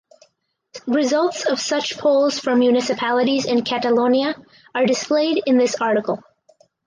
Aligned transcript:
Results 0.87 1.45
of 1.45 1.59
such 1.61 1.99
polls 1.99 2.39
for 2.39 2.55
municipalities 2.55 3.45
in 3.45 3.63
Catalonia 3.63 4.33
are 4.73 4.87
displayed 4.87 5.43
in 5.45 5.59
this 5.59 5.75
article. 5.79 6.23